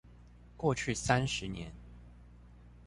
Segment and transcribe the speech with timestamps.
[0.57, 1.71] 過去三十年